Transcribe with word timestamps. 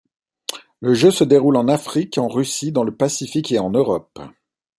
Le 0.79 0.95
jeu 0.95 1.11
se 1.11 1.23
déroule 1.23 1.57
en 1.57 1.67
Afrique, 1.67 2.17
en 2.17 2.27
Russie, 2.27 2.71
dans 2.71 2.83
le 2.83 2.95
Pacifique 2.95 3.51
et 3.51 3.59
en 3.59 3.69
Europe. 3.69 4.19